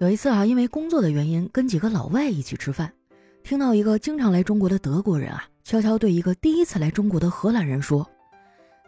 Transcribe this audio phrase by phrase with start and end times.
[0.00, 2.90] 有一次啊，因为工作的原因，跟几个老外一起吃饭，
[3.44, 8.10] 听到一个经常来中国的德国人啊，悄悄对一个第一次来中国的荷兰人说：“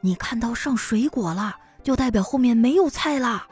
[0.00, 3.46] 你看到上水果了，就代表后面没有菜啦。”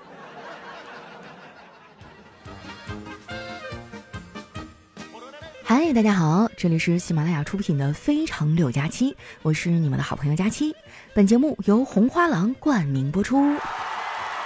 [5.63, 10.75] 嗨，大家好，这里是喜马拉雅出品的《非常六加七》，我是你们的好朋友佳期。
[11.13, 13.55] 本节目由红花郎冠名播出，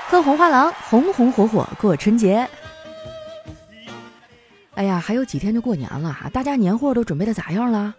[0.09, 2.51] 喝红花郎，红红火火过春节。
[4.75, 7.95] 哎呀，还有几天就过年了哈，大家年货都准备的咋样了？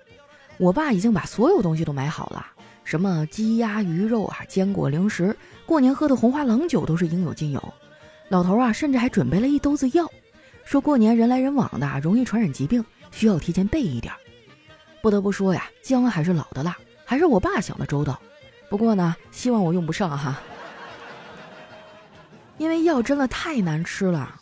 [0.57, 2.45] 我爸已经把所有东西都买好了，
[2.83, 7.73] 什么鸡鸭鱼肉啊、坚果零食，过年喝的红花郎酒都是应有尽有。
[8.29, 10.09] 老头啊，甚至还准备了一兜子药，
[10.65, 14.13] 说过年人来人往的，容易传染疾病，需要提前备一点。
[15.01, 18.19] 不得不说呀，姜还是老的辣，还是我爸想的周到。
[18.69, 20.41] 不过呢，希望我用不上哈，
[22.57, 24.41] 因为药真的太难吃了。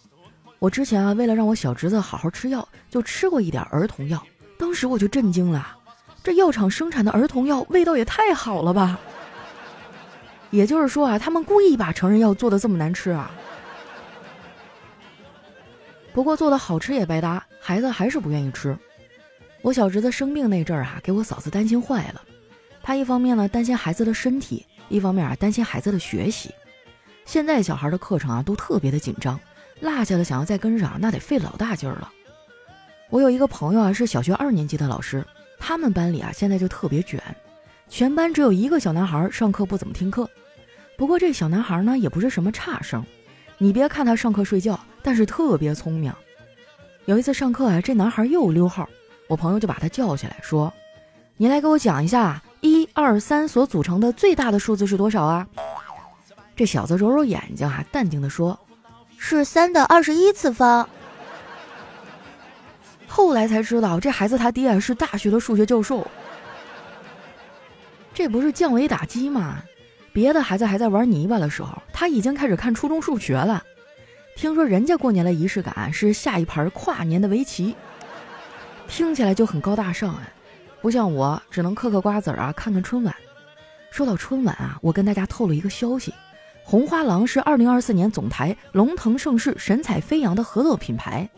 [0.63, 4.25] 我之前啊，为了让我小侄子好好吃药，就吃过一点儿童药。
[4.58, 5.78] 当时我就震惊了，
[6.23, 8.97] 这药厂生产的儿童药味道也太好了吧！
[10.52, 13.30] 也就是说啊，他们故意把成人药做的这么难吃啊。
[16.14, 18.73] 不过做的好吃也白搭，孩子还是不愿意吃。
[19.64, 22.22] 我小侄子生病那阵儿啊，给我嫂子担心坏了。
[22.81, 26.56] 她一方面呢担心孩子的身体，一方面啊担心孩子的学习。
[27.25, 29.38] 现在小孩的课程啊都特别的紧张。
[29.84, 32.09] 落下了，想要再跟上，那得费老大劲儿了。
[33.09, 35.23] 我有一个朋友啊，是小学二年级的老师，
[35.59, 37.22] 他们班里啊现在就特别卷，
[37.90, 40.28] 全班只有一个小男孩上课不怎么听课。
[40.98, 43.06] 不过这小男孩呢也不是什么差生，
[43.58, 46.12] 你别看他上课睡觉，但是特别聪明。
[47.06, 48.88] 有一次上课啊，这男孩又溜号，
[49.28, 50.73] 我朋友就把他叫起来说
[51.36, 55.45] ：“你来给我讲一下一二三所组成的最大的数字是多少啊？”
[56.56, 58.58] 这小子揉揉眼睛啊，淡定地说。
[59.25, 60.88] 是三的二十一次方。
[63.07, 66.05] 后来才知道，这孩子他爹是大学的数学教授。
[68.13, 69.63] 这不是降维打击吗？
[70.12, 73.63] 别的孩子还在玩泥巴的时候，他已经开始看初中数学了。
[74.35, 77.78] 听说人家过年的仪式感是下一盘跨年的围棋，
[78.89, 80.33] 听起来就很高大上哎，
[80.81, 83.16] 不像我只能嗑嗑瓜子儿啊，看看春晚。
[83.89, 86.13] 说到春晚啊，我跟大家透露一个消息。
[86.63, 91.29] 红花郎是二零二四年总台龙腾盛世、神采飞扬的合作品牌，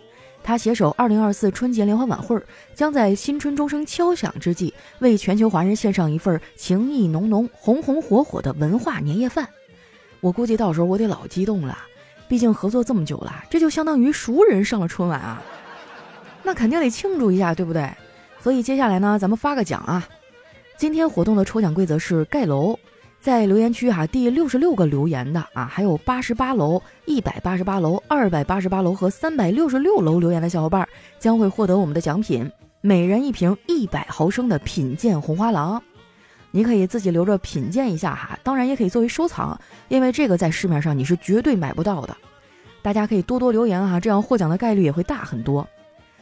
[0.43, 2.41] 他携手二零二四春节联欢晚会，
[2.73, 9.49] 将在新春钟声敲响之际，为全球华人献上一份情意浓浓、红红火火的文化年夜饭。
[10.21, 11.77] 我估计到时候我得老激动了，
[12.27, 15.41] 毕竟合作这么久了，这就相当于熟人上了春晚啊，
[16.43, 17.91] 那肯定得庆祝一下，对不对？
[18.39, 20.07] 所以接下来呢，咱们发个奖啊！
[20.77, 22.77] 今天活动的抽奖规则是盖楼。
[23.25, 30.87] 在留言区哈，第六十六个留言的啊，还有八十八楼、一百八十八楼、二百八十八楼和三百六十六楼留言的小伙伴，
[31.17, 32.47] 将会获得我们的奖品，
[32.81, 35.81] 每人一瓶一百毫升的品鉴红花郎。
[36.51, 42.15] 你可以自己留着品鉴一下哈，当然也可以作为收藏，因为这个在市面上你是绝对买不到的。
[42.83, 45.67] 大家可以多多留言哈，这样获奖的概率也会大很多。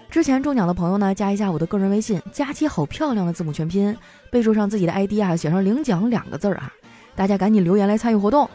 [0.09, 3.93] 之前中奖的朋友呢，加一下我的个人微信，加起好漂亮的字母全拼，
[4.31, 6.71] 备注上自己的 ID 啊，写上领奖两个字儿啊。
[7.15, 8.49] 大家赶紧留言来参与活动，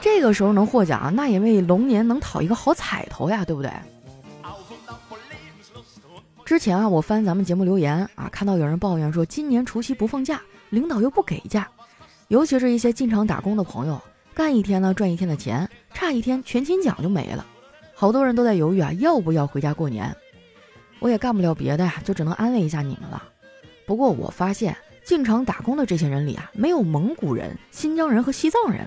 [0.00, 3.70] 这个时候能获奖，那也为龙年能讨一个好彩头呀，对不对？
[6.44, 11.66] 之前啊，我翻咱们节目留言啊，看到有人抱怨说今年除夕不放假，领导又不给假，
[12.28, 13.98] 尤其是一些进厂打工的朋友，
[14.34, 17.46] 干一天呢赚一天的钱，差一天全勤奖就没了，
[17.94, 20.14] 好多人都在犹豫啊，要不要回家过年？
[20.98, 23.22] 我也干不了别的呀，就只能安慰一下你们了。
[23.86, 24.76] 不过我发现。
[25.04, 28.86] 进厂打工的这些人里啊，没有蒙古人、新疆人和西藏人，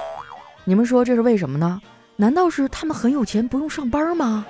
[0.63, 1.81] 你们说这是为什么呢？
[2.15, 4.45] 难道是他们很有钱，不用上班吗？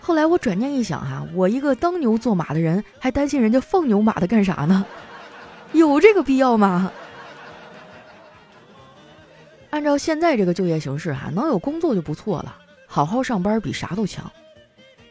[0.00, 4.84] 后来我转念一想哈，我一个当牛做马的人，还担心人家放牛马的干啥呢？
[5.72, 6.90] 有这个必要吗？
[9.70, 12.56] 按照现在这个就业形势哈，能有工作就不错了，
[12.86, 14.28] 好好上班比啥都强。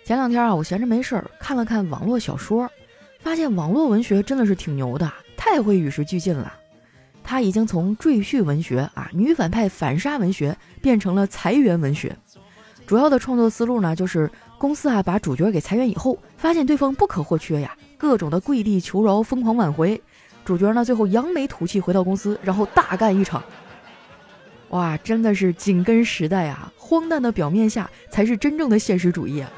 [0.03, 2.69] 前两天啊，我闲着没事儿，看了看网络小说。
[3.19, 6.53] 发现网络文学真的是挺牛的，太会与时俱进了。
[7.23, 12.15] 他已经从赘婿文学啊、女反派反杀文学变成了裁员文学。
[12.85, 20.01] 主要的创作思路呢，就是公司啊把主角给裁员以后，发现对方不可或缺呀，各种的跪地求饶、疯狂挽回。
[20.45, 23.43] 主角呢最后扬眉吐气回到公司，然后大干一场。
[24.69, 26.71] 哇，真的是紧跟时代啊！
[26.77, 29.51] 荒诞的表面下才是真正的现实主义啊！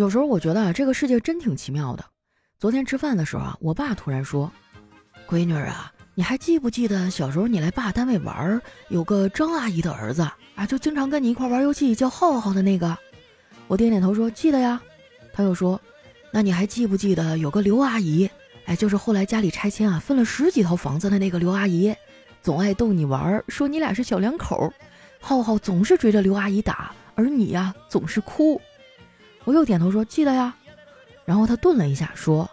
[0.00, 2.02] 有时候我觉得啊，这个世界真挺奇妙的。
[2.58, 4.50] 昨天吃饭的时候啊，我爸突然说
[5.28, 8.58] ：“闺女啊，你还记不记得小时候你来爸单位玩，
[8.88, 12.96] 有个张阿姨的儿子啊，就经常跟你一块玩游戏，叫浩浩的那个？
[13.68, 14.80] 我点点头说记得呀。
[15.34, 15.78] 他又说，
[16.32, 18.26] 那你还记不记得有个刘阿姨？
[18.64, 21.94] 哎，就是后来家里拆迁啊，分了十几套房子的那个刘阿姨，
[22.40, 24.72] 总爱逗你玩，说你俩是小两口。
[25.20, 28.58] 浩浩总是追着刘阿姨打，而你呀总是哭。
[29.44, 30.54] 我又点头说记得呀。
[31.24, 32.50] 然后他顿了一下说，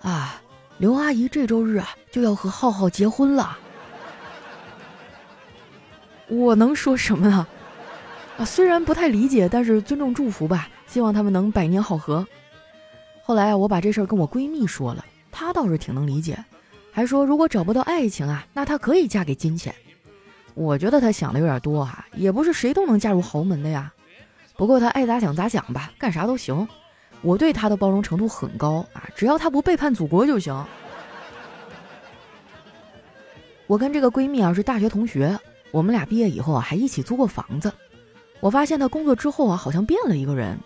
[0.00, 0.38] 啊。
[0.78, 3.56] 刘阿姨这周日啊就要和浩浩结婚了，
[6.26, 7.46] 我能说什么呢？
[8.36, 12.26] 啊，虽然不太理解，但是尊重祝福吧，希望他们能百年好合。
[13.22, 16.42] 后来啊，我把这事儿跟我闺蜜说了，她倒是挺能理解，
[16.90, 19.72] 还说如果找不到爱情啊，那她可以嫁给金钱。
[20.54, 23.92] 我觉得她想的有点多哈，也不是谁都能嫁入豪门的呀。
[24.62, 26.68] 不过她爱咋想咋想吧，干啥都行。
[27.20, 30.64] 我对他的包容程度很高啊，只要他不背叛祖国就行。
[33.66, 35.36] 我跟这个闺蜜啊是大学同学，
[35.72, 37.72] 我们俩毕业以后啊还一起租过房子。
[38.38, 40.56] 我发现她工作之后啊好像变了一个人，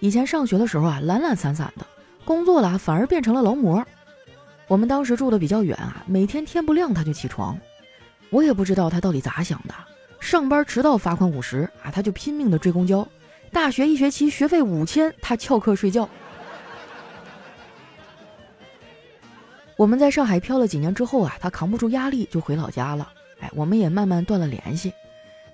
[0.00, 1.86] 以前上学的时候啊懒懒散散的，
[2.26, 3.82] 工作了反而变成了劳模。
[4.66, 7.58] 我们当时住的比较远啊，每天天不亮她就起床，
[8.28, 9.72] 我也不知道她到底咋想的。
[10.20, 13.08] 上班迟到罚款五十啊，她就拼命的追公交。
[13.52, 16.08] 大学一学期学费五千，他翘课睡觉。
[19.76, 23.12] 我们在上海漂了几年之后啊，他扛不住压力就回老家了。
[23.40, 24.92] 哎，我们也慢慢断了联系。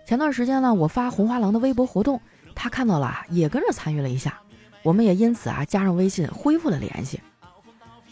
[0.07, 2.21] 前段时间呢，我发红花郎的微博活动，
[2.55, 4.41] 他看到了，也跟着参与了一下。
[4.83, 7.21] 我们也因此啊加上微信，恢复了联系。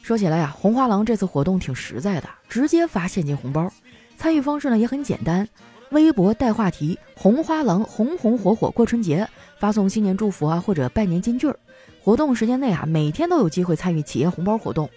[0.02, 3.73] 说起来呀，红花郎这次活动挺实在的，直接发现金红包。
[4.17, 5.49] 参与方式呢也很简单，
[5.93, 9.29] 微博带话题“红花郎红红火火过春节”。
[9.61, 11.56] 发送新年祝福啊，或者拜年金句儿。
[12.03, 14.89] 活动时间内啊，每天都有机会参与企业红包活动。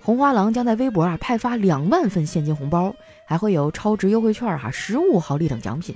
[0.00, 2.94] 红花郎将在微博啊派发两万份现金红包，
[3.26, 5.94] 还会有超值优惠券哈十五毫粒等奖品。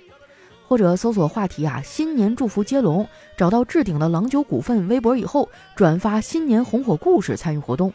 [0.69, 3.09] 或者搜索话题啊“新年祝福接龙”，
[3.39, 7.93] 找到置顶的郎酒股份微博以后，转发新年红火故事参与活动。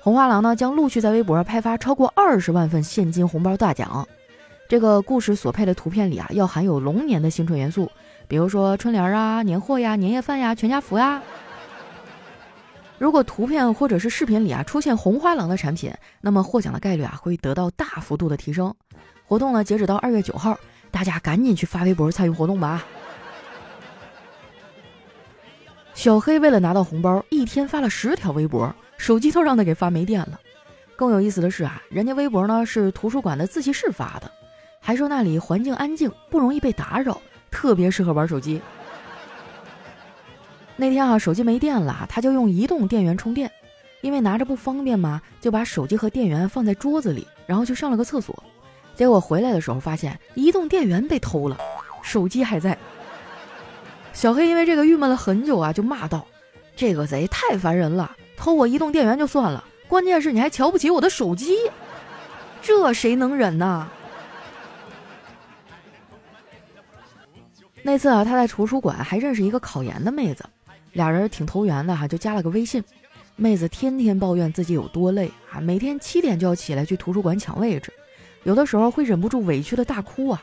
[0.00, 4.08] 红花郎呢将陆续在微博派发超过二十万份现金红包大奖。
[4.72, 7.92] 这个故事所配的图片里啊，要含有龙年的新春元素。
[8.26, 11.22] 比如说春联啊、年货呀、年夜饭呀、全家福呀。
[12.96, 15.92] 如果图片或者是视频里啊出现红花郎的产品，
[16.22, 18.74] 那么获奖的概率啊会得到大幅度的提升。
[19.26, 20.58] 活动呢截止到二月九号，
[20.90, 22.82] 大家赶紧去发微博参与活动吧。
[25.92, 30.40] 小黑为了拿到红包，一天发了十条微博，手机都让他给发没电了。
[30.96, 34.32] 更有意思的是啊，人家微博呢是图书馆的自习室发的，
[34.82, 37.18] 还说那里环境安静，不容易被打扰。
[37.50, 38.60] 特别适合玩手机。
[40.74, 43.50] 那天啊，手机没电了，他就用移动电源充电，
[44.00, 48.42] 因为拿着不方便嘛，就把手机和电源放在桌子里，然后去上了个厕所。
[48.96, 51.58] 结果回来的时候发现移动电源被偷了，
[52.02, 52.76] 手机还在。
[54.14, 56.26] 小黑因为这个郁闷了很久啊，就骂道
[56.74, 61.56] ：“这个贼太烦人了，偷我移动电源就算了，关键是你还瞧不起我的手机，
[62.62, 63.88] 这谁能忍呢？”
[67.82, 70.44] 那次啊，他在图书馆还认识一个考研的妹子，
[70.92, 72.82] 俩人挺投缘的哈，就加了个微信。
[73.34, 77.92] 妹子天天抱怨自己有多累啊，每天七点就要起来去图书馆抢位置，
[78.44, 80.42] 有的时候会忍不住委屈的大哭啊。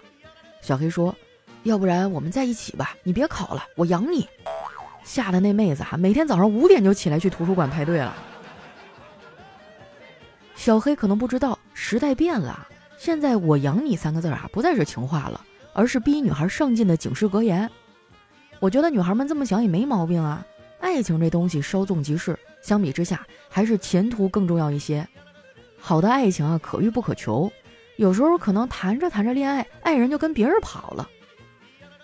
[0.62, 1.15] 小黑说
[1.63, 4.27] ：“要不然我们在一起吧，你别考了，我养你。”
[5.05, 8.15] 吓得那妹子哈，每天早上五点就起来去图书馆排队了。
[10.55, 12.67] 小黑可能不知道，时代变了，
[12.98, 15.46] 现在“我养你”三个字啊，不再是情话了。
[15.73, 17.69] 而是逼女孩上进的警示格言，
[18.59, 20.45] 我觉得女孩们这么想也没毛病啊。
[20.79, 25.07] 爱情这东西稍纵即逝，相比之下还是前途更重要一些。
[25.77, 27.51] 好的爱情啊，可遇不可求，
[27.97, 31.09] 有时候可能谈着谈着恋爱，爱人就跟别人跑了。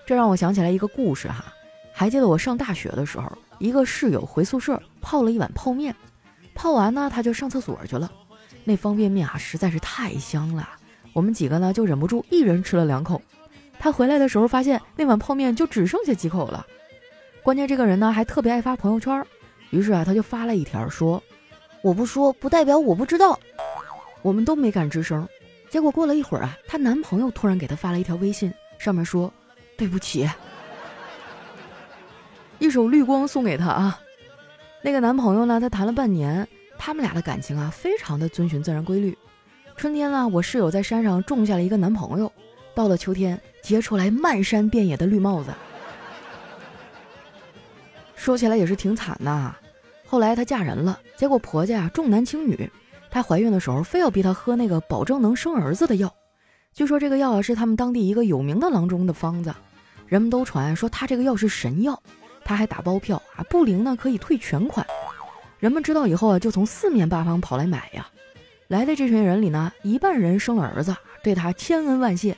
[0.05, 1.45] 这让我想起来一个故事哈，
[1.93, 5.95] 还记得我上大学的时候，一个室友回宿舍泡了一碗泡面，
[6.53, 8.12] 泡完呢他就上厕所去了，
[8.63, 10.67] 那方便面啊实在是太香了，
[11.13, 13.22] 我们几个呢就忍不住一人吃了两口。
[13.86, 16.65] 他回来的时候发现那碗泡面就只剩下几口了，
[17.44, 19.24] 关键这个人呢还特别爱发朋友圈，
[19.70, 21.22] 于是啊他就发了一条说
[21.84, 23.39] ：“我不说不代表我不知道。”
[24.24, 25.30] 我们都没敢吱声。
[25.70, 29.32] 结果过了一会儿啊，她男朋友突然给她发了一条微信，上面说
[29.77, 30.27] ：“对不起。”
[32.58, 34.01] 一首绿光送给她啊。
[34.82, 36.48] 那个男朋友呢，他谈了半年，
[36.80, 39.15] 他们俩的感情啊非常的遵循自然规律。
[39.77, 42.34] 春天呢，我室友在山上种下了一个男朋友，
[42.75, 43.41] 到了秋天。
[43.63, 45.50] 结出来漫山遍野的绿帽子，
[48.15, 49.55] 说起来也是挺惨的。
[50.05, 52.72] 后来她嫁人了，结果婆家重男轻女，
[53.10, 56.13] 她怀孕的时候非要逼她喝那个保证能生儿子的药。
[56.75, 59.51] 据说这个药啊是他们当地一个有名的郎中的方子，
[60.05, 62.00] 人们都传说他这个药是神药，
[62.44, 64.86] 他还打包票啊，不灵呢可以退全款。
[65.58, 68.08] 人们知道以后啊，就从四面八方跑来买呀。
[68.67, 72.36] 来的这群人里呢，一半人生了儿子，对他千恩万谢；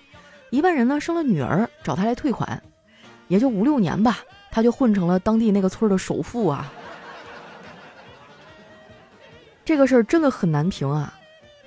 [0.49, 2.61] 一半人呢生了女儿，找他来退款。
[3.27, 4.19] 也就五六年吧，
[4.51, 6.71] 他就混成了当地那个村的首富啊。
[9.65, 11.13] 这个事儿真的很难评啊！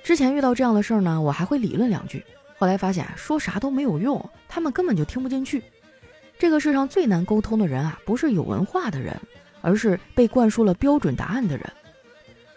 [0.03, 2.25] 之前遇到这样的事儿呢，我还会理论两句，
[2.57, 5.63] 后来发现说啥都没有用，他们根本就听不进去。
[6.39, 9.15] 这个世上最难沟通的人啊，不是有文化的人。
[9.63, 11.71] 而是被灌输了标准答案的人。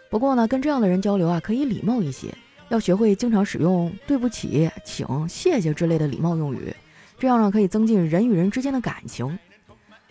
[0.09, 2.33] 不过呢，跟这样的人交流啊，可以礼貌一些，
[2.69, 6.75] 要学会经常使用“对不起”“请”“谢谢”之类的礼貌用语，
[7.19, 9.37] 这样呢可以增进人与人之间的感情。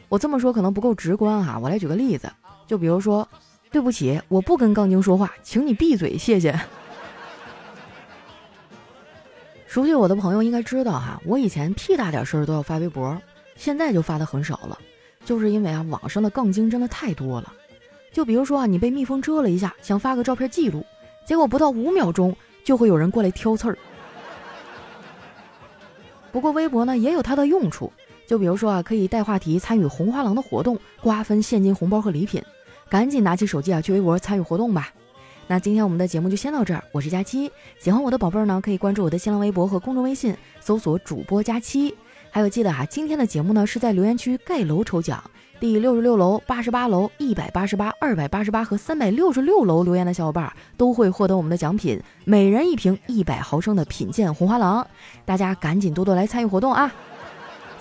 [0.09, 2.31] 我这么说可能不够直观哈，我来举个例子，
[2.67, 3.29] 就比如说
[3.73, 6.59] “对不起，我不跟杠精说话，请你闭嘴，谢谢。
[9.67, 13.21] ”熟悉我的朋友应该知道哈，我以前屁大点事儿都要发微博，
[13.57, 14.79] 现在就发的很少了。
[15.25, 17.53] 就是因为啊，网上的杠精真的太多了。
[18.13, 20.87] 就比如说啊，你被蜜蜂蛰了一下，想发个照片记录，
[21.27, 23.79] 结果不到五秒钟就会有人过来挑刺儿。
[26.31, 27.93] 不过微博呢也有它的用处，
[28.27, 32.43] 就比如说啊，可以带话题参与红花郎的活动，瓜分现金红包和礼品。
[32.89, 34.91] 赶紧拿起手机啊，去微博参与活动吧。
[35.47, 37.51] 那今天我们的节目就先到这儿，我是佳期。
[37.79, 41.95] 喜欢我的宝贝儿呢，可以关注我的新浪微博和公众微信，搜索主播佳期。
[42.31, 45.23] 还有记得哈，今天的节目呢是在留言区盖楼抽奖，
[45.65, 54.87] 第六十六楼、八十八楼、一百八十八、二百八十八和三百六十六楼留言的小伙伴都会获得我们的奖品，每人一瓶一百毫升的品鉴红花郎。
[55.25, 56.93] 大家赶紧多多来参与活动啊！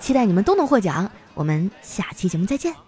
[0.00, 2.83] 期待你们都能获奖，我们下期节目再见。